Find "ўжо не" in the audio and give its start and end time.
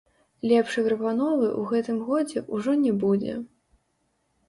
2.59-2.93